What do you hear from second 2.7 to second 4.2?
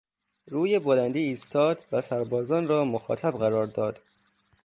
مخاطب قرار داد.